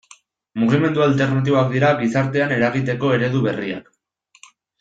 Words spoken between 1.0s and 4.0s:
alternatiboak dira gizartean eragiteko eredu berriak.